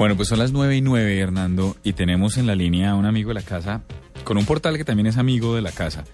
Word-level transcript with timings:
Bueno, 0.00 0.16
pues 0.16 0.28
son 0.28 0.38
las 0.38 0.50
nueve 0.50 0.76
y 0.76 0.80
nueve, 0.80 1.18
Hernando, 1.18 1.76
y 1.84 1.92
tenemos 1.92 2.38
en 2.38 2.46
la 2.46 2.54
línea 2.54 2.92
a 2.92 2.94
un 2.94 3.04
amigo 3.04 3.28
de 3.28 3.34
la 3.34 3.42
casa 3.42 3.82
con 4.24 4.38
un 4.38 4.46
portal 4.46 4.78
que 4.78 4.84
también 4.86 5.06
es 5.06 5.18
amigo 5.18 5.54
de 5.54 5.60
la 5.60 5.72
casa 5.72 6.04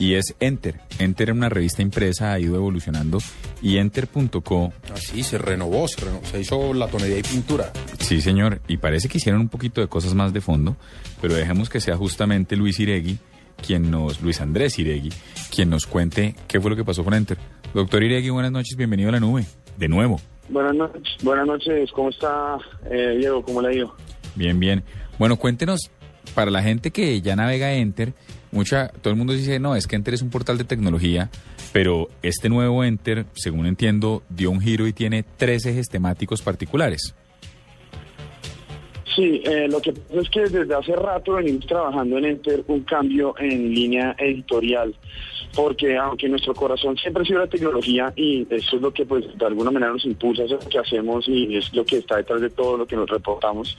y 0.00 0.14
es 0.14 0.34
Enter. 0.40 0.80
Enter 0.98 1.28
es 1.28 1.36
una 1.36 1.48
revista 1.48 1.80
impresa, 1.80 2.32
ha 2.32 2.40
ido 2.40 2.56
evolucionando 2.56 3.18
y 3.62 3.76
enter.co. 3.76 4.72
Así, 4.92 5.22
se 5.22 5.38
renovó, 5.38 5.86
se 5.86 6.00
renovó, 6.00 6.26
se 6.26 6.40
hizo 6.40 6.74
la 6.74 6.88
tonalidad 6.88 7.18
y 7.18 7.22
pintura. 7.22 7.72
Sí, 8.00 8.20
señor, 8.20 8.62
y 8.66 8.78
parece 8.78 9.08
que 9.08 9.18
hicieron 9.18 9.42
un 9.42 9.48
poquito 9.48 9.80
de 9.80 9.86
cosas 9.86 10.14
más 10.14 10.32
de 10.32 10.40
fondo, 10.40 10.76
pero 11.20 11.34
dejemos 11.34 11.70
que 11.70 11.80
sea 11.80 11.96
justamente 11.96 12.56
Luis 12.56 12.80
Iregui 12.80 13.16
quien 13.64 13.92
nos, 13.92 14.22
Luis 14.22 14.40
Andrés 14.40 14.76
Iregui, 14.80 15.12
quien 15.54 15.70
nos 15.70 15.86
cuente 15.86 16.34
qué 16.48 16.60
fue 16.60 16.70
lo 16.70 16.76
que 16.76 16.84
pasó 16.84 17.04
con 17.04 17.14
Enter. 17.14 17.38
Doctor 17.72 18.02
Iregui, 18.02 18.30
buenas 18.30 18.50
noches, 18.50 18.76
bienvenido 18.76 19.10
a 19.10 19.12
la 19.12 19.20
nube, 19.20 19.44
de 19.76 19.86
nuevo. 19.86 20.20
Buenas 20.48 20.74
noches, 20.74 21.16
buenas 21.22 21.46
noches, 21.46 21.90
¿cómo 21.92 22.10
está 22.10 22.58
eh, 22.88 23.16
Diego? 23.18 23.42
¿Cómo 23.42 23.60
le 23.60 23.68
ha 23.68 23.72
ido? 23.72 23.94
Bien, 24.36 24.58
bien. 24.60 24.84
Bueno, 25.18 25.36
cuéntenos, 25.36 25.90
para 26.34 26.50
la 26.50 26.62
gente 26.62 26.90
que 26.90 27.20
ya 27.20 27.34
navega 27.34 27.72
Enter, 27.72 28.12
mucha, 28.52 28.88
todo 28.88 29.10
el 29.10 29.16
mundo 29.16 29.32
dice, 29.32 29.58
no, 29.58 29.74
es 29.74 29.86
que 29.86 29.96
Enter 29.96 30.14
es 30.14 30.22
un 30.22 30.30
portal 30.30 30.56
de 30.56 30.64
tecnología, 30.64 31.30
pero 31.72 32.08
este 32.22 32.48
nuevo 32.48 32.84
Enter, 32.84 33.26
según 33.34 33.66
entiendo, 33.66 34.22
dio 34.28 34.50
un 34.50 34.60
giro 34.60 34.86
y 34.86 34.92
tiene 34.92 35.24
tres 35.36 35.66
ejes 35.66 35.88
temáticos 35.88 36.42
particulares. 36.42 37.14
Sí, 39.16 39.40
eh, 39.46 39.66
lo 39.68 39.80
que 39.80 39.92
pasa 39.92 40.20
es 40.20 40.28
que 40.28 40.40
desde 40.42 40.74
hace 40.74 40.94
rato 40.94 41.34
venimos 41.34 41.66
trabajando 41.66 42.18
en 42.18 42.26
Enter 42.26 42.62
un 42.68 42.82
cambio 42.82 43.34
en 43.38 43.74
línea 43.74 44.14
editorial, 44.18 44.94
porque 45.56 45.96
aunque 45.96 46.28
nuestro 46.28 46.54
corazón 46.54 46.96
siempre 46.98 47.22
ha 47.22 47.26
sido 47.26 47.40
la 47.40 47.46
tecnología 47.46 48.12
y 48.14 48.46
eso 48.50 48.76
es 48.76 48.82
lo 48.82 48.92
que 48.92 49.06
pues 49.06 49.24
de 49.36 49.46
alguna 49.46 49.70
manera 49.70 49.92
nos 49.92 50.04
impulsa, 50.04 50.44
eso 50.44 50.58
es 50.58 50.64
lo 50.64 50.70
que 50.70 50.78
hacemos 50.78 51.26
y 51.26 51.56
es 51.56 51.74
lo 51.74 51.84
que 51.84 51.96
está 51.96 52.16
detrás 52.16 52.42
de 52.42 52.50
todo 52.50 52.76
lo 52.76 52.86
que 52.86 52.94
nos 52.94 53.08
reportamos, 53.08 53.76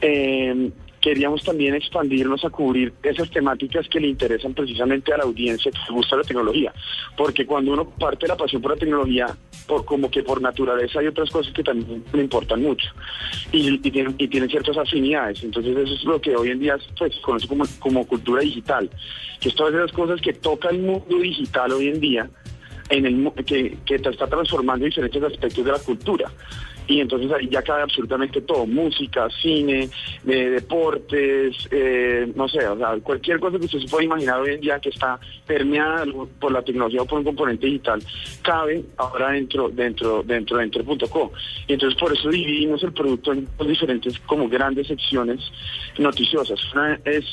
eh, 0.00 0.70
queríamos 1.04 1.44
también 1.44 1.74
expandirnos 1.74 2.42
a 2.46 2.48
cubrir 2.48 2.94
esas 3.02 3.30
temáticas 3.30 3.86
que 3.90 4.00
le 4.00 4.08
interesan 4.08 4.54
precisamente 4.54 5.12
a 5.12 5.18
la 5.18 5.24
audiencia 5.24 5.70
que 5.70 5.92
gusta 5.92 6.16
la 6.16 6.22
tecnología. 6.22 6.72
Porque 7.14 7.44
cuando 7.44 7.74
uno 7.74 7.90
parte 7.90 8.26
la 8.26 8.38
pasión 8.38 8.62
por 8.62 8.70
la 8.70 8.78
tecnología, 8.78 9.26
por 9.66 9.84
como 9.84 10.10
que 10.10 10.22
por 10.22 10.40
naturaleza 10.40 11.00
hay 11.00 11.08
otras 11.08 11.28
cosas 11.28 11.52
que 11.52 11.62
también 11.62 12.02
le 12.10 12.22
importan 12.22 12.62
mucho 12.62 12.88
y, 13.52 13.76
tienen, 13.90 14.16
ciertas 14.48 14.78
afinidades. 14.78 15.44
Entonces 15.44 15.76
eso 15.76 15.92
es 15.92 16.04
lo 16.04 16.18
que 16.18 16.34
hoy 16.34 16.48
en 16.48 16.60
día 16.60 16.78
pues, 16.98 17.14
se 17.14 17.20
conoce 17.20 17.48
como, 17.48 17.64
como 17.80 18.06
cultura 18.06 18.40
digital, 18.40 18.88
que 19.40 19.50
es 19.50 19.54
todas 19.54 19.74
esas 19.74 19.92
cosas 19.92 20.18
que 20.22 20.32
toca 20.32 20.70
el 20.70 20.78
mundo 20.78 21.18
digital 21.18 21.70
hoy 21.72 21.88
en 21.88 22.00
día 22.00 22.30
en 22.88 23.04
el 23.04 23.44
que, 23.44 23.76
que 23.84 23.96
está 23.96 24.26
transformando 24.26 24.86
diferentes 24.86 25.22
aspectos 25.22 25.64
de 25.66 25.70
la 25.70 25.78
cultura 25.80 26.32
y 26.86 27.00
entonces 27.00 27.30
ahí 27.32 27.48
ya 27.48 27.62
cabe 27.62 27.82
absolutamente 27.82 28.40
todo, 28.42 28.66
música, 28.66 29.28
cine, 29.40 29.88
eh, 30.26 30.50
deportes, 30.50 31.56
eh, 31.70 32.30
no 32.34 32.48
sé, 32.48 32.66
o 32.66 32.76
sea, 32.76 32.96
cualquier 33.02 33.40
cosa 33.40 33.58
que 33.58 33.64
usted 33.64 33.80
se 33.80 33.88
pueda 33.88 34.04
imaginar 34.04 34.40
hoy 34.40 34.54
en 34.54 34.60
día 34.60 34.78
que 34.78 34.90
está 34.90 35.18
permeada 35.46 36.04
por 36.38 36.52
la 36.52 36.62
tecnología 36.62 37.02
o 37.02 37.06
por 37.06 37.18
un 37.18 37.24
componente 37.24 37.66
digital, 37.66 38.02
cabe 38.42 38.84
ahora 38.96 39.30
dentro, 39.30 39.68
dentro, 39.70 40.22
dentro 40.22 40.58
de 40.58 40.64
Enter.co. 40.64 41.32
Y 41.66 41.72
entonces 41.74 41.98
por 41.98 42.12
eso 42.12 42.28
dividimos 42.28 42.82
el 42.82 42.92
producto 42.92 43.32
en 43.32 43.48
diferentes 43.66 44.18
como 44.20 44.48
grandes 44.48 44.86
secciones 44.88 45.40
noticiosas. 45.98 46.60
Una 46.72 46.98
es 47.04 47.24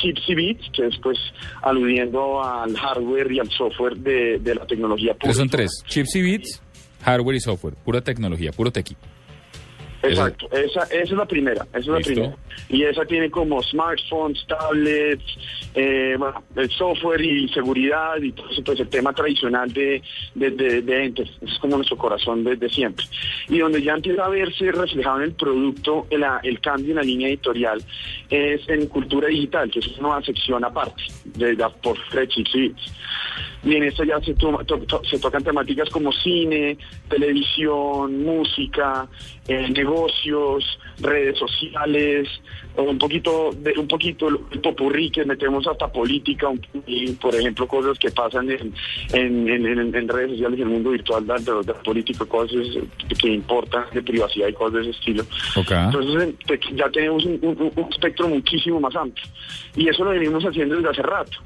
Chips 0.00 0.22
y 0.28 0.34
Bits, 0.34 0.70
que 0.72 0.86
es 0.86 0.96
pues 1.02 1.18
aludiendo 1.62 2.42
al 2.42 2.76
hardware 2.76 3.32
y 3.32 3.40
al 3.40 3.50
software 3.50 3.96
de, 3.96 4.38
de 4.38 4.54
la 4.54 4.66
tecnología 4.66 5.14
pública. 5.14 5.34
Son 5.34 5.48
tres, 5.48 5.82
Chips 5.86 6.16
y 6.16 6.22
Bits 6.22 6.62
hardware 7.02 7.36
y 7.36 7.40
software, 7.40 7.74
pura 7.74 8.00
tecnología, 8.00 8.52
puro 8.52 8.70
tequi. 8.70 8.96
Exacto, 10.02 10.48
esa, 10.50 10.84
esa 10.84 11.02
es 11.02 11.10
la 11.10 11.26
primera, 11.26 11.66
esa 11.70 11.78
es 11.78 11.86
la 11.86 11.98
primera. 11.98 12.36
Y 12.70 12.84
esa 12.84 13.04
tiene 13.04 13.30
como 13.30 13.62
smartphones, 13.62 14.46
tablets, 14.46 15.24
eh, 15.74 16.14
bueno, 16.18 16.42
el 16.56 16.70
software 16.70 17.20
y 17.20 17.48
seguridad 17.48 18.16
y 18.20 18.32
todo 18.32 18.48
eso, 18.48 18.62
pues 18.64 18.80
el 18.80 18.88
tema 18.88 19.12
tradicional 19.12 19.70
de, 19.72 20.02
de, 20.34 20.50
de, 20.50 21.04
entes, 21.04 21.28
es 21.42 21.58
como 21.58 21.76
nuestro 21.76 21.98
corazón 21.98 22.44
desde 22.44 22.70
siempre. 22.70 23.04
Y 23.48 23.58
donde 23.58 23.82
ya 23.82 23.92
empieza 23.92 24.24
a 24.24 24.30
verse 24.30 24.72
reflejado 24.72 25.18
en 25.18 25.24
el 25.24 25.32
producto, 25.32 26.06
el, 26.08 26.24
el 26.44 26.60
cambio 26.60 26.90
en 26.90 26.96
la 26.96 27.02
línea 27.02 27.28
editorial, 27.28 27.82
es 28.30 28.66
en 28.68 28.86
cultura 28.86 29.28
digital, 29.28 29.70
que 29.70 29.80
es 29.80 29.88
una 29.98 30.08
nueva 30.08 30.22
sección 30.22 30.64
aparte, 30.64 31.02
de, 31.24 31.56
de 31.56 31.66
por 31.82 31.98
Chips 32.26 32.90
y 33.62 33.74
en 33.74 33.84
esto 33.84 34.04
ya 34.04 34.18
se, 34.20 34.34
se 34.34 35.18
tocan 35.18 35.44
temáticas 35.44 35.88
como 35.90 36.12
cine, 36.12 36.78
televisión, 37.08 38.22
música, 38.22 39.06
eh, 39.48 39.68
negocios, 39.70 40.78
redes 41.00 41.38
sociales, 41.38 42.28
un 42.76 42.98
poquito 42.98 43.50
de 43.52 43.74
un 43.76 43.88
poquito 43.88 44.28
el 44.28 44.60
popurrí 44.60 45.10
que 45.10 45.24
metemos 45.24 45.66
hasta 45.66 45.88
política, 45.88 46.48
y, 46.86 47.12
por 47.12 47.34
ejemplo 47.34 47.66
cosas 47.66 47.98
que 47.98 48.10
pasan 48.10 48.50
en, 48.50 48.72
en, 49.12 50.08
redes 50.08 50.30
sociales 50.30 50.60
en 50.60 50.66
el 50.66 50.72
mundo 50.72 50.90
virtual 50.90 51.26
de, 51.26 51.34
de, 51.64 51.74
política, 51.84 52.24
cosas 52.24 52.58
que 53.20 53.28
importan 53.28 53.84
de 53.92 54.02
privacidad 54.02 54.48
y 54.48 54.52
cosas 54.52 54.74
de 54.74 54.80
ese 54.82 54.90
estilo. 54.90 55.24
Entonces 55.86 56.34
ya 56.74 56.88
tenemos 56.90 57.24
un, 57.24 57.72
un 57.76 57.88
espectro 57.90 58.28
muchísimo 58.28 58.80
más 58.80 58.94
amplio. 58.96 59.26
Y 59.76 59.88
eso 59.88 60.04
lo 60.04 60.10
venimos 60.10 60.42
haciendo 60.44 60.76
desde 60.76 60.90
hace 60.90 61.02
rato 61.02 61.38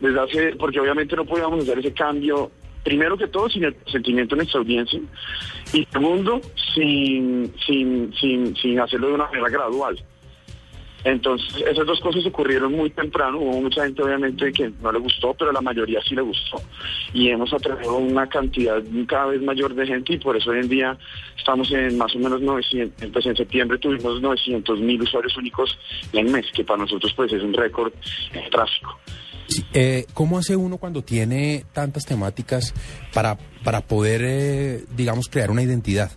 desde 0.00 0.20
hace, 0.20 0.56
porque 0.56 0.80
obviamente 0.80 1.16
no 1.16 1.24
podíamos 1.24 1.62
hacer 1.62 1.78
ese 1.78 1.92
cambio, 1.92 2.50
primero 2.84 3.16
que 3.16 3.28
todo 3.28 3.48
sin 3.48 3.64
el 3.64 3.76
sentimiento 3.86 4.34
de 4.34 4.42
nuestra 4.42 4.60
audiencia 4.60 5.00
y 5.72 5.84
segundo 5.86 6.40
sin, 6.74 7.52
sin, 7.66 8.12
sin, 8.14 8.56
sin 8.56 8.80
hacerlo 8.80 9.08
de 9.08 9.14
una 9.14 9.26
manera 9.26 9.48
gradual. 9.48 9.98
Entonces, 11.06 11.62
esas 11.64 11.86
dos 11.86 12.00
cosas 12.00 12.26
ocurrieron 12.26 12.72
muy 12.72 12.90
temprano. 12.90 13.38
Hubo 13.38 13.60
mucha 13.60 13.84
gente, 13.84 14.02
obviamente, 14.02 14.52
que 14.52 14.72
no 14.82 14.90
le 14.90 14.98
gustó, 14.98 15.34
pero 15.34 15.52
la 15.52 15.60
mayoría 15.60 16.00
sí 16.02 16.16
le 16.16 16.22
gustó. 16.22 16.60
Y 17.14 17.28
hemos 17.28 17.52
atraído 17.52 17.96
una 17.96 18.28
cantidad 18.28 18.82
cada 19.06 19.26
vez 19.26 19.40
mayor 19.40 19.72
de 19.76 19.86
gente 19.86 20.14
y 20.14 20.18
por 20.18 20.36
eso 20.36 20.50
hoy 20.50 20.58
en 20.58 20.68
día 20.68 20.98
estamos 21.38 21.70
en 21.70 21.96
más 21.96 22.12
o 22.16 22.18
menos 22.18 22.40
900. 22.40 23.08
Pues 23.12 23.24
en 23.24 23.36
septiembre 23.36 23.78
tuvimos 23.78 24.20
900 24.20 24.80
mil 24.80 25.00
usuarios 25.00 25.36
únicos 25.36 25.78
en 26.12 26.32
mes, 26.32 26.46
que 26.52 26.64
para 26.64 26.78
nosotros 26.78 27.12
pues 27.14 27.32
es 27.32 27.42
un 27.42 27.52
récord 27.52 27.92
en 28.32 28.50
tráfico. 28.50 28.98
Eh, 29.72 30.06
¿Cómo 30.14 30.38
hace 30.38 30.56
uno 30.56 30.78
cuando 30.78 31.02
tiene 31.02 31.64
tantas 31.72 32.04
temáticas 32.04 32.74
para, 33.12 33.38
para 33.64 33.80
poder, 33.82 34.22
eh, 34.24 34.84
digamos, 34.96 35.28
crear 35.28 35.50
una 35.50 35.62
identidad 35.62 36.10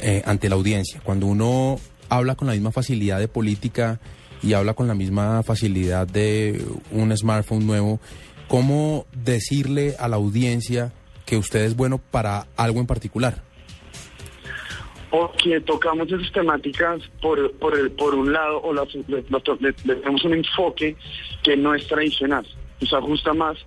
eh, 0.00 0.22
ante 0.24 0.48
la 0.48 0.54
audiencia? 0.54 1.00
Cuando 1.02 1.26
uno 1.26 1.78
habla 2.08 2.34
con 2.36 2.46
la 2.46 2.54
misma 2.54 2.72
facilidad 2.72 3.18
de 3.18 3.28
política 3.28 4.00
y 4.42 4.52
habla 4.52 4.74
con 4.74 4.86
la 4.86 4.94
misma 4.94 5.42
facilidad 5.42 6.06
de 6.06 6.64
un 6.92 7.16
smartphone 7.16 7.66
nuevo, 7.66 8.00
¿cómo 8.46 9.06
decirle 9.12 9.96
a 9.98 10.08
la 10.08 10.16
audiencia 10.16 10.92
que 11.26 11.36
usted 11.36 11.64
es 11.64 11.76
bueno 11.76 11.98
para 11.98 12.46
algo 12.56 12.80
en 12.80 12.86
particular? 12.86 13.42
Porque 15.10 15.60
tocamos 15.62 16.06
esas 16.12 16.30
temáticas 16.32 17.00
por, 17.22 17.50
por, 17.54 17.90
por 17.96 18.14
un 18.14 18.32
lado 18.32 18.60
o 18.60 18.74
las, 18.74 18.88
le, 18.94 19.72
tenemos 19.72 20.22
un 20.24 20.34
enfoque 20.34 20.96
que 21.42 21.56
no 21.56 21.74
es 21.74 21.86
tradicional 21.88 22.46
se 22.86 22.96
ajusta 22.96 23.32
más 23.32 23.58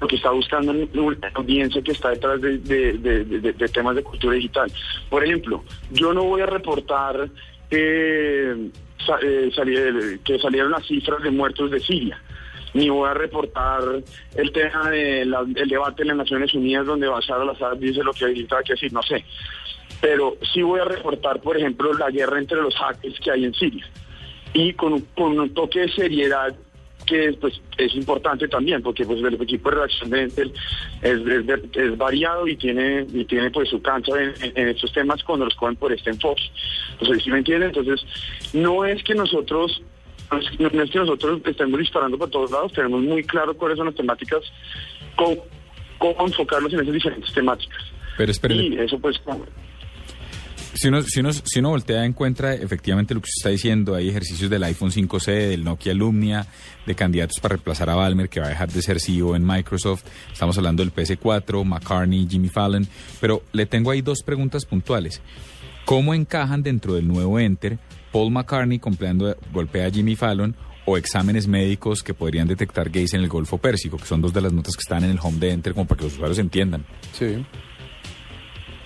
lo 0.00 0.06
que 0.06 0.16
está 0.16 0.30
buscando 0.30 0.72
una 0.72 1.28
audiencia 1.34 1.82
que 1.82 1.92
está 1.92 2.10
detrás 2.10 2.40
de, 2.40 3.68
temas 3.72 3.96
de 3.96 4.02
cultura 4.02 4.34
digital. 4.34 4.70
Por 5.08 5.24
ejemplo, 5.24 5.64
yo 5.90 6.12
no 6.12 6.24
voy 6.24 6.42
a 6.42 6.46
reportar 6.46 7.28
eh, 7.70 8.70
eh, 9.22 10.18
que 10.24 10.38
salieron 10.38 10.70
las 10.70 10.86
cifras 10.86 11.22
de 11.22 11.30
muertos 11.30 11.70
de 11.70 11.80
Siria, 11.80 12.20
ni 12.74 12.90
voy 12.90 13.08
a 13.08 13.14
reportar 13.14 13.82
el 14.34 14.52
tema 14.52 14.90
del 14.90 15.34
debate 15.68 16.02
en 16.02 16.08
las 16.08 16.16
Naciones 16.18 16.52
Unidas 16.54 16.86
donde 16.86 17.08
Bashar 17.08 17.40
al-Assad 17.40 17.76
dice 17.78 18.02
lo 18.02 18.12
que 18.12 18.26
hay 18.26 18.46
que 18.64 18.72
decir, 18.74 18.92
no 18.92 19.02
sé. 19.02 19.24
Pero 20.00 20.36
sí 20.52 20.60
voy 20.60 20.80
a 20.80 20.84
reportar, 20.84 21.40
por 21.40 21.56
ejemplo, 21.56 21.94
la 21.94 22.10
guerra 22.10 22.38
entre 22.38 22.60
los 22.60 22.74
hackers 22.76 23.18
que 23.18 23.30
hay 23.30 23.46
en 23.46 23.54
Siria. 23.54 23.88
Y 24.52 24.74
con 24.74 25.02
un 25.16 25.54
toque 25.54 25.80
de 25.80 25.88
seriedad 25.88 26.54
que 27.06 27.32
pues 27.40 27.60
es 27.78 27.94
importante 27.94 28.48
también 28.48 28.82
porque 28.82 29.04
pues 29.04 29.22
el 29.22 29.40
equipo 29.40 29.70
de 29.70 29.76
reacción 29.76 30.10
de 30.10 30.22
Entel 30.22 30.52
es, 31.02 31.96
variado 31.96 32.46
y 32.46 32.56
tiene 32.56 33.06
y 33.12 33.24
tiene 33.24 33.50
pues 33.50 33.70
su 33.70 33.80
cancha 33.80 34.12
en, 34.20 34.68
estos 34.68 34.92
temas 34.92 35.22
cuando 35.22 35.44
los 35.44 35.54
cogen 35.54 35.76
por 35.76 35.92
este 35.92 36.10
enfoque. 36.10 36.42
Entonces, 36.92 37.24
¿sí 37.24 37.30
me 37.30 37.38
entienden? 37.38 37.68
Entonces, 37.68 38.04
no 38.52 38.84
es 38.84 39.02
que 39.02 39.14
nosotros 39.14 39.82
no 40.58 40.82
es 40.82 40.90
que 40.90 40.98
nosotros 40.98 41.40
estemos 41.44 41.78
disparando 41.78 42.18
por 42.18 42.28
todos 42.28 42.50
lados, 42.50 42.72
tenemos 42.72 43.00
muy 43.00 43.22
claro 43.22 43.56
cuáles 43.56 43.78
son 43.78 43.86
las 43.86 43.94
temáticas, 43.94 44.42
cómo, 45.14 45.36
cómo 45.98 46.26
enfocarnos 46.26 46.72
en 46.72 46.80
esas 46.80 46.92
diferentes 46.92 47.32
temáticas. 47.32 47.84
Pero. 48.16 48.32
Y 48.54 48.78
eso 48.78 48.98
pues 48.98 49.20
si 50.76 50.88
uno, 50.88 51.02
si, 51.02 51.20
uno, 51.20 51.32
si 51.32 51.58
uno 51.58 51.70
voltea 51.70 52.04
encuentra 52.04 52.54
efectivamente 52.54 53.14
lo 53.14 53.20
que 53.20 53.26
usted 53.26 53.38
está 53.38 53.48
diciendo, 53.50 53.94
hay 53.94 54.08
ejercicios 54.08 54.50
del 54.50 54.62
iPhone 54.64 54.90
5C, 54.90 55.48
del 55.48 55.64
Nokia 55.64 55.94
Lumnia, 55.94 56.46
de 56.86 56.94
candidatos 56.94 57.40
para 57.40 57.54
reemplazar 57.54 57.90
a 57.90 57.94
Balmer, 57.94 58.28
que 58.28 58.40
va 58.40 58.46
a 58.46 58.50
dejar 58.50 58.70
de 58.70 58.82
ser 58.82 59.00
CEO 59.00 59.34
en 59.34 59.44
Microsoft. 59.46 60.04
Estamos 60.32 60.56
hablando 60.58 60.84
del 60.84 60.94
PS4, 60.94 61.64
McCartney, 61.64 62.26
Jimmy 62.30 62.48
Fallon. 62.48 62.86
Pero 63.20 63.42
le 63.52 63.66
tengo 63.66 63.90
ahí 63.90 64.02
dos 64.02 64.22
preguntas 64.22 64.64
puntuales. 64.64 65.20
¿Cómo 65.84 66.14
encajan 66.14 66.62
dentro 66.62 66.94
del 66.94 67.06
nuevo 67.06 67.38
Enter 67.38 67.78
Paul 68.16 68.30
McCartney 68.30 68.78
golpeando, 68.78 69.36
golpea 69.52 69.88
a 69.88 69.90
Jimmy 69.90 70.16
Fallon 70.16 70.56
o 70.86 70.96
exámenes 70.96 71.46
médicos 71.46 72.02
que 72.02 72.14
podrían 72.14 72.48
detectar 72.48 72.88
gays 72.88 73.12
en 73.12 73.20
el 73.20 73.28
Golfo 73.28 73.58
Pérsico, 73.58 73.98
que 73.98 74.06
son 74.06 74.22
dos 74.22 74.32
de 74.32 74.40
las 74.40 74.54
notas 74.54 74.74
que 74.74 74.80
están 74.80 75.04
en 75.04 75.10
el 75.10 75.18
home 75.20 75.38
de 75.38 75.50
Enter 75.50 75.74
como 75.74 75.86
para 75.86 75.98
que 75.98 76.04
los 76.04 76.14
usuarios 76.14 76.38
entiendan? 76.38 76.86
Sí. 77.12 77.44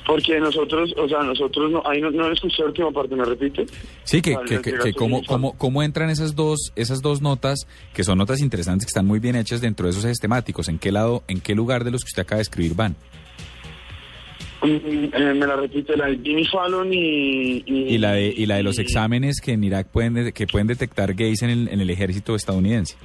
Porque 0.06 0.40
nosotros, 0.40 0.92
o 0.96 1.08
sea, 1.08 1.22
nosotros 1.22 1.70
no, 1.70 1.82
ahí 1.84 2.00
no, 2.00 2.10
no 2.10 2.32
escuché 2.32 2.62
la 2.62 2.68
última 2.68 2.90
parte, 2.90 3.14
¿me 3.14 3.24
repite? 3.24 3.66
Sí, 4.04 4.22
que, 4.22 4.36
que, 4.46 4.60
que, 4.60 4.92
cómo, 4.94 5.22
cómo, 5.24 5.56
cómo, 5.56 5.82
entran 5.82 6.10
esas 6.10 6.34
dos, 6.34 6.72
esas 6.74 7.02
dos 7.02 7.20
notas, 7.20 7.66
que 7.92 8.02
son 8.02 8.18
notas 8.18 8.40
interesantes, 8.40 8.86
que 8.86 8.90
están 8.90 9.06
muy 9.06 9.20
bien 9.20 9.36
hechas 9.36 9.60
dentro 9.60 9.86
de 9.86 9.90
esos 9.90 10.04
ejes 10.04 10.18
temáticos. 10.18 10.68
¿En 10.68 10.78
qué 10.78 10.90
lado, 10.90 11.22
en 11.28 11.40
qué 11.40 11.54
lugar 11.54 11.84
de 11.84 11.90
los 11.90 12.02
que 12.02 12.08
usted 12.08 12.22
acaba 12.22 12.38
de 12.38 12.42
escribir 12.42 12.74
van? 12.74 12.96
Mm, 14.62 14.66
eh, 14.66 15.34
me 15.34 15.46
la 15.46 15.56
repite, 15.56 15.96
la 15.96 16.06
de 16.06 16.18
Jimmy 16.18 16.44
Fallon 16.46 16.92
y... 16.92 17.62
Y, 17.66 17.98
la, 17.98 18.12
de, 18.12 18.34
y 18.36 18.46
la 18.46 18.56
de 18.56 18.62
los 18.62 18.78
exámenes 18.78 19.40
que 19.40 19.52
en 19.52 19.64
Irak 19.64 19.88
pueden, 19.88 20.32
que 20.32 20.46
pueden 20.46 20.66
detectar 20.66 21.14
gays 21.14 21.42
en 21.42 21.50
el, 21.50 21.68
en 21.68 21.80
el 21.80 21.90
ejército 21.90 22.34
estadounidense. 22.34 22.96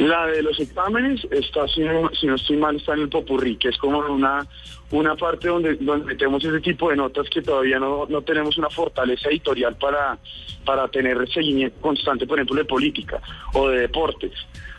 La 0.00 0.26
de 0.28 0.42
los 0.42 0.58
exámenes 0.58 1.26
está, 1.30 1.68
si 1.68 1.82
no, 1.82 2.08
si 2.18 2.26
no 2.26 2.36
estoy 2.36 2.56
mal, 2.56 2.74
está 2.74 2.94
en 2.94 3.00
el 3.00 3.10
popurrí, 3.10 3.56
que 3.56 3.68
es 3.68 3.76
como 3.76 3.98
una, 3.98 4.46
una 4.92 5.14
parte 5.14 5.48
donde, 5.48 5.74
donde 5.74 6.06
metemos 6.06 6.42
ese 6.42 6.58
tipo 6.60 6.88
de 6.88 6.96
notas 6.96 7.28
que 7.28 7.42
todavía 7.42 7.78
no, 7.78 8.06
no 8.08 8.22
tenemos 8.22 8.56
una 8.56 8.70
fortaleza 8.70 9.28
editorial 9.28 9.76
para, 9.76 10.16
para 10.64 10.88
tener 10.88 11.30
seguimiento 11.30 11.78
constante, 11.82 12.26
por 12.26 12.38
ejemplo, 12.38 12.56
de 12.56 12.64
política 12.64 13.20
o 13.52 13.68
de 13.68 13.80
deportes. 13.80 14.32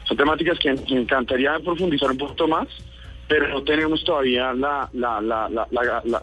Son 0.05 0.17
temáticas 0.17 0.57
que 0.57 0.73
me 0.73 1.01
encantaría 1.01 1.59
profundizar 1.59 2.09
un 2.09 2.17
poquito 2.17 2.47
más, 2.47 2.67
pero 3.27 3.47
no 3.47 3.61
tenemos 3.61 4.03
todavía 4.03 4.53
la, 4.53 4.89
la, 4.91 5.21
la, 5.21 5.47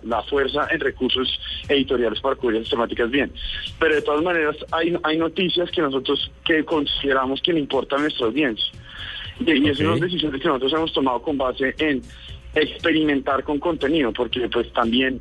la, 0.02 0.22
fuerza 0.24 0.66
en 0.72 0.80
recursos 0.80 1.40
editoriales 1.68 2.20
para 2.20 2.34
cubrir 2.34 2.60
esas 2.60 2.70
temáticas 2.70 3.08
bien. 3.10 3.32
Pero 3.78 3.94
de 3.94 4.02
todas 4.02 4.24
maneras 4.24 4.56
hay, 4.72 4.94
hay 5.04 5.18
noticias 5.18 5.70
que 5.70 5.82
nosotros 5.82 6.32
que 6.44 6.64
consideramos 6.64 7.40
que 7.40 7.52
le 7.52 7.60
importan 7.60 8.00
a 8.00 8.02
nuestra 8.02 8.26
audiencia. 8.26 8.72
Y, 9.40 9.52
y 9.52 9.68
esas 9.68 9.86
son 9.86 10.00
decisiones 10.00 10.40
que 10.40 10.48
nosotros 10.48 10.72
hemos 10.72 10.92
tomado 10.92 11.22
con 11.22 11.38
base 11.38 11.74
en 11.78 12.02
experimentar 12.54 13.44
con 13.44 13.58
contenido, 13.58 14.12
porque 14.12 14.48
pues 14.48 14.72
también 14.72 15.20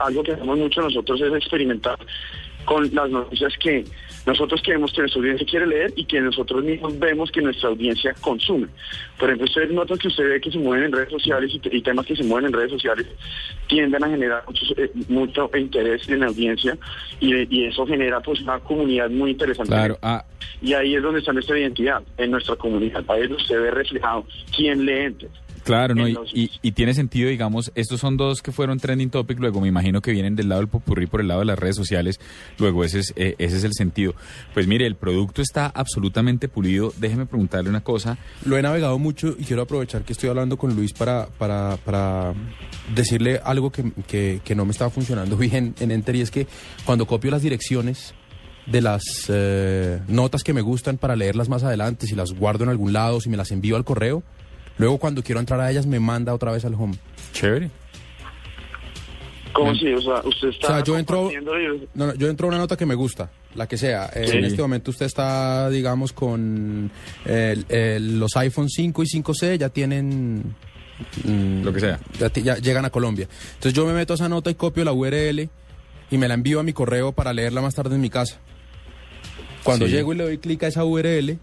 algo 0.00 0.22
que 0.22 0.32
hacemos 0.32 0.58
mucho 0.58 0.80
nosotros 0.80 1.20
es 1.20 1.32
experimentar 1.32 1.98
con 2.64 2.92
las 2.94 3.10
noticias 3.10 3.52
que 3.58 3.84
nosotros 4.26 4.62
queremos 4.62 4.92
que 4.92 5.00
nuestra 5.00 5.20
audiencia 5.20 5.46
quiere 5.46 5.66
leer 5.66 5.92
y 5.96 6.04
que 6.04 6.20
nosotros 6.20 6.64
mismos 6.64 6.98
vemos 6.98 7.30
que 7.30 7.42
nuestra 7.42 7.68
audiencia 7.68 8.14
consume. 8.20 8.68
Por 9.18 9.28
ejemplo, 9.28 9.46
ustedes 9.46 9.70
notan 9.70 9.98
que 9.98 10.08
usted 10.08 10.28
ve 10.28 10.40
que 10.40 10.50
se 10.50 10.58
mueven 10.58 10.86
en 10.86 10.92
redes 10.92 11.10
sociales 11.10 11.50
y, 11.52 11.82
temas 11.82 12.06
que 12.06 12.16
se 12.16 12.24
mueven 12.24 12.46
en 12.46 12.52
redes 12.52 12.70
sociales 12.70 13.06
tienden 13.66 14.02
a 14.02 14.08
generar 14.08 14.44
eh, 14.76 14.90
mucho 15.08 15.50
interés 15.54 16.08
en 16.08 16.20
la 16.20 16.26
audiencia 16.26 16.76
y, 17.20 17.64
eso 17.64 17.86
genera 17.86 18.20
pues 18.20 18.40
una 18.40 18.58
comunidad 18.60 19.10
muy 19.10 19.32
interesante. 19.32 19.70
Claro, 19.70 19.98
ah. 20.02 20.24
Y 20.60 20.74
ahí 20.74 20.94
es 20.94 21.02
donde 21.02 21.20
está 21.20 21.32
nuestra 21.32 21.58
identidad, 21.58 22.02
en 22.16 22.30
nuestra 22.30 22.56
comunidad. 22.56 23.04
Ahí 23.08 23.22
es 23.22 23.28
donde 23.28 23.42
usted 23.42 23.60
ve 23.60 23.70
reflejado 23.70 24.26
quién 24.54 24.84
lee 24.84 25.00
entra. 25.00 25.28
Claro, 25.64 25.94
¿no? 25.94 26.06
Y, 26.06 26.50
y, 26.60 26.72
tiene 26.72 26.92
sentido, 26.92 27.30
digamos, 27.30 27.72
estos 27.74 27.98
son 27.98 28.18
dos 28.18 28.42
que 28.42 28.52
fueron 28.52 28.78
trending 28.78 29.08
topic, 29.08 29.38
luego 29.40 29.62
me 29.62 29.68
imagino 29.68 30.02
que 30.02 30.12
vienen 30.12 30.36
del 30.36 30.50
lado 30.50 30.60
del 30.60 30.68
popurrí 30.68 31.06
por 31.06 31.22
el 31.22 31.28
lado 31.28 31.40
de 31.40 31.46
las 31.46 31.58
redes 31.58 31.76
sociales, 31.76 32.20
luego 32.58 32.84
ese 32.84 33.00
es, 33.00 33.14
eh, 33.16 33.34
ese 33.38 33.56
es 33.56 33.64
el 33.64 33.72
sentido. 33.72 34.14
Pues 34.52 34.66
mire, 34.66 34.86
el 34.86 34.94
producto 34.94 35.40
está 35.40 35.66
absolutamente 35.66 36.48
pulido, 36.48 36.92
déjeme 36.98 37.24
preguntarle 37.24 37.70
una 37.70 37.82
cosa. 37.82 38.18
Lo 38.44 38.58
he 38.58 38.62
navegado 38.62 38.98
mucho 38.98 39.34
y 39.38 39.44
quiero 39.44 39.62
aprovechar 39.62 40.02
que 40.02 40.12
estoy 40.12 40.28
hablando 40.28 40.58
con 40.58 40.76
Luis 40.76 40.92
para, 40.92 41.28
para, 41.38 41.78
para 41.84 42.34
decirle 42.94 43.40
algo 43.42 43.72
que, 43.72 43.92
que, 44.06 44.54
no 44.54 44.66
me 44.66 44.72
estaba 44.72 44.90
funcionando 44.90 45.36
bien 45.38 45.74
en 45.80 45.90
Enter 45.90 46.16
y 46.16 46.20
es 46.20 46.30
que 46.30 46.46
cuando 46.84 47.06
copio 47.06 47.30
las 47.30 47.42
direcciones 47.42 48.14
de 48.66 48.80
las 48.80 49.02
eh, 49.28 50.00
notas 50.08 50.42
que 50.42 50.52
me 50.52 50.60
gustan 50.60 50.98
para 50.98 51.16
leerlas 51.16 51.48
más 51.48 51.64
adelante, 51.64 52.06
si 52.06 52.14
las 52.14 52.32
guardo 52.32 52.64
en 52.64 52.70
algún 52.70 52.92
lado, 52.92 53.20
si 53.20 53.30
me 53.30 53.36
las 53.36 53.50
envío 53.50 53.76
al 53.76 53.84
correo, 53.84 54.22
Luego 54.78 54.98
cuando 54.98 55.22
quiero 55.22 55.40
entrar 55.40 55.60
a 55.60 55.70
ellas 55.70 55.86
me 55.86 56.00
manda 56.00 56.34
otra 56.34 56.52
vez 56.52 56.64
al 56.64 56.74
home. 56.74 56.94
Chévere. 57.32 57.70
¿Cómo 59.52 59.72
si? 59.76 59.92
O 59.92 60.00
sea, 60.00 60.20
usted 60.24 60.48
está... 60.48 60.66
O 60.66 60.70
sea, 60.70 60.82
yo 60.82 60.98
entro, 60.98 61.30
no, 61.94 62.14
yo 62.14 62.28
entro 62.28 62.46
a 62.46 62.48
una 62.48 62.58
nota 62.58 62.76
que 62.76 62.86
me 62.86 62.96
gusta, 62.96 63.30
la 63.54 63.68
que 63.68 63.76
sea. 63.76 64.10
Eh, 64.12 64.26
en 64.32 64.44
este 64.44 64.60
momento 64.60 64.90
usted 64.90 65.06
está, 65.06 65.70
digamos, 65.70 66.12
con 66.12 66.90
los 67.24 68.36
iPhone 68.36 68.68
5 68.68 69.02
y 69.02 69.06
5C, 69.06 69.56
ya 69.56 69.68
tienen... 69.68 70.56
Mm, 71.24 71.62
Lo 71.62 71.72
que 71.72 71.80
sea. 71.80 72.00
Ya, 72.18 72.56
llegan 72.56 72.84
a 72.84 72.90
Colombia. 72.90 73.28
Entonces 73.54 73.72
yo 73.74 73.86
me 73.86 73.92
meto 73.92 74.12
a 74.12 74.16
esa 74.16 74.28
nota 74.28 74.50
y 74.50 74.54
copio 74.54 74.84
la 74.84 74.92
URL 74.92 75.48
y 76.10 76.18
me 76.18 76.26
la 76.28 76.34
envío 76.34 76.58
a 76.58 76.62
mi 76.64 76.72
correo 76.72 77.12
para 77.12 77.32
leerla 77.32 77.60
más 77.60 77.74
tarde 77.76 77.94
en 77.94 78.00
mi 78.00 78.10
casa. 78.10 78.38
Cuando 79.62 79.86
llego 79.86 80.12
y 80.12 80.16
le 80.16 80.24
doy 80.24 80.38
clic 80.38 80.64
a 80.64 80.66
esa 80.66 80.84
URL, 80.84 81.38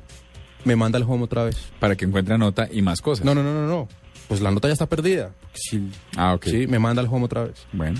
me 0.66 0.76
manda 0.76 0.98
el 0.98 1.04
home 1.04 1.24
otra 1.24 1.44
vez. 1.44 1.58
Para 1.80 1.96
que 1.96 2.06
encuentre 2.06 2.38
nota 2.38 2.68
y 2.72 2.82
más 2.82 3.02
cosas. 3.02 3.26
No, 3.26 3.36
no, 3.36 3.44
no, 3.44 3.54
no, 3.54 3.68
no. 3.68 3.88
Pues 4.28 4.42
la 4.42 4.52
nota 4.52 4.70
ya 4.70 4.74
está 4.74 4.88
perdida. 4.88 5.34
Sí, 5.54 5.90
ah, 6.16 6.34
ok. 6.36 6.46
Sí, 6.46 6.68
me 6.68 6.80
manda 6.80 7.02
el 7.02 7.08
home 7.10 7.26
otra 7.26 7.44
vez. 7.44 7.66
Bueno. 7.74 8.00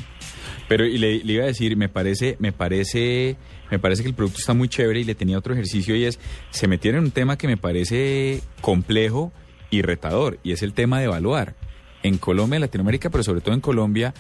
Pero 0.70 0.86
y 0.86 0.98
le, 0.98 1.16
iba 1.16 1.44
a 1.44 1.48
decir, 1.48 1.76
me 1.76 1.90
parece, 1.90 2.38
me 2.40 2.54
parece, 2.54 3.36
me 3.70 3.80
parece 3.80 4.04
que 4.04 4.10
el 4.10 4.16
producto 4.16 4.40
está 4.40 4.54
muy 4.54 4.70
chévere 4.70 5.02
y 5.02 5.04
le 5.04 5.16
tenía 5.16 5.38
otro 5.38 5.54
ejercicio 5.54 5.96
y 5.96 6.06
es, 6.06 6.20
se 6.52 6.68
metieron 6.68 7.00
en 7.00 7.06
un 7.06 7.12
tema 7.12 7.38
que 7.38 7.48
me 7.48 7.58
parece 7.58 8.42
complejo 8.62 9.34
y 9.70 9.82
retador, 9.82 10.40
y 10.44 10.54
es 10.54 10.64
el 10.64 10.74
tema 10.74 11.00
de 11.00 11.06
evaluar. 11.06 11.56
En 12.04 12.18
Colombia, 12.18 12.56
en 12.56 12.62
Latinoamérica, 12.62 13.10
pero 13.10 13.24
sobre 13.24 13.42
todo 13.42 13.54
en 13.54 13.62
Colombia, 13.62 14.14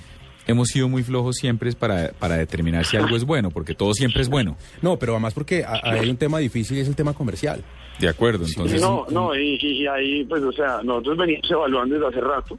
hemos 0.51 0.69
sido 0.69 0.87
muy 0.87 1.03
flojos 1.03 1.35
siempre 1.37 1.71
para, 1.73 2.11
para 2.19 2.37
determinar 2.37 2.85
si 2.85 2.97
algo 2.97 3.15
es 3.15 3.25
bueno, 3.25 3.51
porque 3.51 3.75
todo 3.75 3.93
siempre 3.93 4.21
es 4.21 4.29
bueno. 4.29 4.57
No, 4.81 4.97
pero 4.97 5.13
además 5.13 5.33
porque 5.33 5.65
hay 5.65 6.09
un 6.09 6.17
tema 6.17 6.39
difícil 6.39 6.77
y 6.77 6.81
es 6.81 6.87
el 6.87 6.95
tema 6.95 7.13
comercial. 7.13 7.63
De 7.99 8.09
acuerdo, 8.09 8.45
entonces. 8.45 8.81
No, 8.81 9.05
no, 9.11 9.35
y, 9.35 9.85
ahí, 9.87 10.23
pues, 10.25 10.41
o 10.41 10.51
sea, 10.51 10.81
nosotros 10.83 11.17
venimos 11.17 11.49
evaluando 11.51 11.95
desde 11.95 12.07
hace 12.07 12.21
rato. 12.21 12.57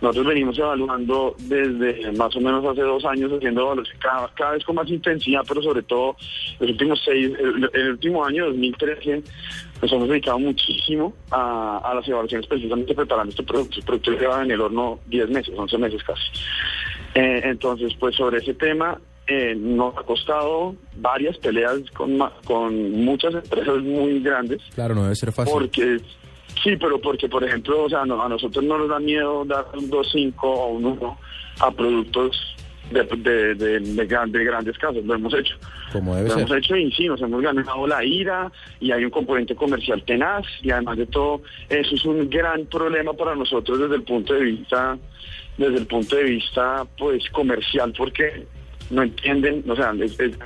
Nosotros 0.00 0.26
venimos 0.26 0.58
evaluando 0.58 1.34
desde 1.38 2.12
más 2.12 2.34
o 2.36 2.40
menos 2.40 2.64
hace 2.64 2.82
dos 2.82 3.04
años, 3.04 3.32
haciendo 3.32 3.62
evaluación 3.62 3.96
cada, 3.98 4.50
vez 4.50 4.64
con 4.64 4.74
más 4.74 4.88
intensidad, 4.90 5.40
pero 5.48 5.62
sobre 5.62 5.82
todo 5.82 6.16
los 6.60 6.70
últimos 6.70 7.00
seis, 7.02 7.30
el, 7.38 7.70
el 7.72 7.90
último 7.92 8.24
año, 8.24 8.46
2013, 8.46 9.22
nos 9.82 9.92
hemos 9.92 10.08
dedicado 10.08 10.38
muchísimo 10.38 11.14
a, 11.30 11.92
las 11.94 12.06
evaluaciones 12.08 12.46
precisamente 12.46 12.94
preparando 12.94 13.30
este 13.30 13.42
producto. 13.42 13.78
El 13.78 13.84
producto 13.84 14.10
lleva 14.12 14.42
en 14.42 14.50
el 14.50 14.60
horno 14.60 15.00
10 15.06 15.30
meses, 15.30 15.54
11 15.56 15.78
meses 15.78 16.02
casi. 16.02 16.22
Eh, 17.16 17.40
entonces, 17.44 17.94
pues 17.98 18.14
sobre 18.14 18.38
ese 18.38 18.52
tema 18.52 19.00
eh, 19.26 19.54
nos 19.56 19.96
ha 19.96 20.02
costado 20.02 20.76
varias 20.96 21.38
peleas 21.38 21.80
con, 21.94 22.18
con 22.44 22.92
muchas 22.92 23.34
empresas 23.34 23.82
muy 23.82 24.20
grandes. 24.20 24.60
Claro, 24.74 24.94
no 24.94 25.04
debe 25.04 25.16
ser 25.16 25.32
fácil. 25.32 25.54
Porque, 25.54 25.98
sí, 26.62 26.76
pero 26.76 27.00
porque, 27.00 27.26
por 27.26 27.42
ejemplo, 27.42 27.84
o 27.84 27.88
sea, 27.88 28.02
a 28.02 28.06
nosotros 28.06 28.62
no 28.62 28.76
nos 28.76 28.90
da 28.90 28.98
miedo 28.98 29.46
dar 29.46 29.64
un 29.72 29.90
2.5 29.90 30.34
o 30.42 30.66
un 30.66 30.84
1 30.84 31.18
a 31.60 31.70
productos 31.70 32.55
de, 32.90 33.54
de, 33.54 33.80
de, 33.80 34.44
grandes 34.44 34.78
casos, 34.78 35.04
lo 35.04 35.14
hemos 35.14 35.34
hecho. 35.34 35.56
Como 35.92 36.14
debe 36.14 36.28
lo 36.28 36.38
hemos 36.38 36.50
hecho 36.52 36.76
y 36.76 36.90
sí, 36.92 37.06
nos 37.06 37.20
hemos 37.20 37.42
ganado 37.42 37.86
la 37.86 38.04
ira 38.04 38.50
y 38.80 38.92
hay 38.92 39.04
un 39.04 39.10
componente 39.10 39.54
comercial 39.54 40.02
tenaz 40.04 40.46
y 40.62 40.70
además 40.70 40.98
de 40.98 41.06
todo, 41.06 41.42
eso 41.68 41.94
es 41.94 42.04
un 42.04 42.28
gran 42.30 42.66
problema 42.66 43.12
para 43.12 43.34
nosotros 43.34 43.78
desde 43.78 43.96
el 43.96 44.02
punto 44.02 44.34
de 44.34 44.44
vista 44.44 44.98
desde 45.58 45.78
el 45.78 45.86
punto 45.86 46.16
de 46.16 46.24
vista 46.24 46.86
pues 46.98 47.28
comercial 47.30 47.92
porque 47.96 48.46
no 48.90 49.02
entienden, 49.02 49.64
o 49.68 49.74
sea, 49.74 49.92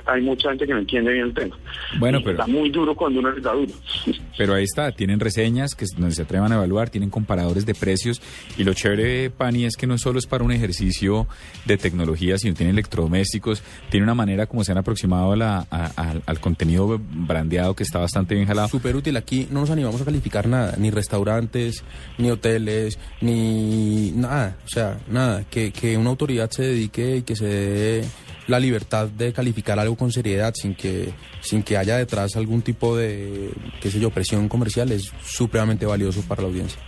hay 0.05 0.21
mucha 0.21 0.49
gente 0.49 0.65
que 0.65 0.73
no 0.73 0.79
entiende 0.79 1.13
bien 1.13 1.25
el 1.25 1.33
tema. 1.33 1.57
Bueno, 1.99 2.19
pero... 2.23 2.31
Está 2.31 2.47
muy 2.47 2.69
duro 2.69 2.95
cuando 2.95 3.19
uno 3.19 3.29
está 3.29 3.53
duro. 3.53 3.71
Pero 4.37 4.55
ahí 4.55 4.63
está, 4.63 4.91
tienen 4.91 5.19
reseñas 5.19 5.75
que 5.75 5.85
donde 5.97 6.15
se 6.15 6.23
atrevan 6.23 6.51
a 6.51 6.55
evaluar, 6.55 6.89
tienen 6.89 7.09
comparadores 7.09 7.65
de 7.65 7.75
precios 7.75 8.21
y 8.57 8.63
lo 8.63 8.73
chévere, 8.73 9.29
Pani, 9.29 9.65
es 9.65 9.75
que 9.75 9.85
no 9.85 9.97
solo 9.97 10.17
es 10.17 10.25
para 10.25 10.43
un 10.43 10.51
ejercicio 10.51 11.27
de 11.65 11.77
tecnología, 11.77 12.37
sino 12.37 12.55
tiene 12.55 12.71
electrodomésticos, 12.71 13.61
tiene 13.89 14.03
una 14.03 14.15
manera 14.15 14.47
como 14.47 14.63
se 14.63 14.71
han 14.71 14.79
aproximado 14.79 15.33
al 15.33 16.39
contenido 16.39 16.99
brandeado 16.99 17.75
que 17.75 17.83
está 17.83 17.99
bastante 17.99 18.33
bien 18.33 18.47
jalado. 18.47 18.69
Súper 18.69 18.95
útil, 18.95 19.15
aquí 19.17 19.47
no 19.51 19.59
nos 19.59 19.69
animamos 19.69 20.01
a 20.01 20.05
calificar 20.05 20.47
nada, 20.47 20.75
ni 20.77 20.89
restaurantes, 20.89 21.83
ni 22.17 22.31
hoteles, 22.31 22.97
ni 23.19 24.11
nada, 24.15 24.57
o 24.65 24.69
sea, 24.69 24.97
nada, 25.07 25.43
que, 25.51 25.71
que 25.71 25.97
una 25.97 26.09
autoridad 26.09 26.49
se 26.49 26.63
dedique 26.63 27.17
y 27.17 27.21
que 27.21 27.35
se 27.35 27.45
dé 27.45 28.05
la 28.51 28.59
libertad 28.59 29.07
de 29.07 29.33
calificar 29.33 29.79
algo 29.79 29.95
con 29.95 30.11
seriedad 30.11 30.53
sin 30.55 30.75
que, 30.75 31.13
sin 31.41 31.63
que 31.63 31.77
haya 31.77 31.97
detrás 31.97 32.35
algún 32.35 32.61
tipo 32.61 32.95
de, 32.95 33.49
qué 33.81 33.89
sé 33.89 33.99
yo, 33.99 34.09
presión 34.11 34.47
comercial 34.47 34.91
es 34.91 35.11
supremamente 35.23 35.85
valioso 35.85 36.21
para 36.27 36.43
la 36.43 36.49
audiencia. 36.49 36.79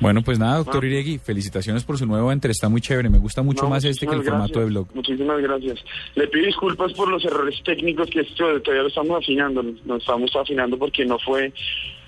Bueno, 0.00 0.22
pues 0.22 0.38
nada, 0.38 0.56
doctor 0.56 0.82
Iregui, 0.82 1.18
felicitaciones 1.18 1.84
por 1.84 1.98
su 1.98 2.06
nuevo 2.06 2.32
entre, 2.32 2.52
está 2.52 2.70
muy 2.70 2.80
chévere, 2.80 3.10
me 3.10 3.18
gusta 3.18 3.42
mucho 3.42 3.68
más 3.68 3.84
este 3.84 4.06
que 4.06 4.14
el 4.14 4.22
formato 4.22 4.58
de 4.58 4.64
blog. 4.64 4.88
Muchísimas 4.94 5.42
gracias. 5.42 5.78
Le 6.14 6.26
pido 6.26 6.46
disculpas 6.46 6.94
por 6.94 7.08
los 7.08 7.22
errores 7.22 7.62
técnicos 7.62 8.08
que 8.08 8.20
esto, 8.20 8.60
todavía 8.62 8.84
lo 8.84 8.88
estamos 8.88 9.22
afinando, 9.22 9.62
nos 9.62 10.00
estamos 10.00 10.34
afinando 10.34 10.78
porque 10.78 11.04
no 11.04 11.18
fue 11.18 11.52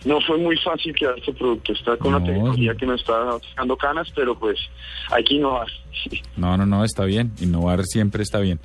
no 0.05 0.21
fue 0.21 0.39
muy 0.39 0.57
fácil 0.59 0.95
crear 0.95 1.19
este 1.19 1.33
producto. 1.33 1.73
Está 1.73 1.97
con 1.97 2.15
una 2.15 2.25
tecnología 2.25 2.75
que 2.75 2.87
nos 2.87 3.01
está 3.01 3.39
sacando 3.51 3.77
canas, 3.77 4.09
pero 4.15 4.39
pues 4.39 4.59
hay 5.11 5.25
que 5.25 5.35
innovar. 5.35 5.69
No, 6.37 6.57
no, 6.57 6.67
no, 6.67 6.85
está 6.85 7.05
bien. 7.05 7.33
Innovar 7.41 7.85
siempre 7.85 8.23
está 8.23 8.41
bien. 8.41 8.59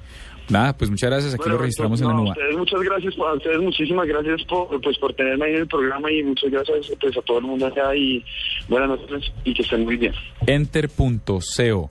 Nada, 0.50 0.76
pues 0.78 0.90
muchas 0.90 1.10
gracias. 1.10 1.34
Aquí 1.34 1.50
lo 1.50 1.58
registramos 1.58 2.00
en 2.02 2.08
la 2.08 2.14
nube. 2.14 2.34
muchas 2.58 2.82
gracias, 2.82 3.14
a 3.18 3.34
ustedes 3.34 3.60
muchísimas 3.60 4.08
gracias 4.08 4.44
por, 4.46 4.82
pues, 4.82 4.98
por 4.98 5.14
tenerme 5.14 5.46
ahí 5.46 5.54
en 5.54 5.62
el 5.62 5.68
programa 5.68 6.12
y 6.12 6.24
muchas 6.24 6.50
gracias 6.50 6.92
pues, 7.00 7.18
a 7.18 7.22
todo 7.22 7.40
el 7.40 7.46
mundo 7.46 7.68
acá 7.68 7.94
y 7.96 8.24
buenas 8.70 8.90
noches 8.90 9.32
y 9.44 9.54
que 9.54 9.62
estén 9.62 9.84
muy 9.84 9.98
bien. 9.98 10.14
Enter.co 10.46 11.90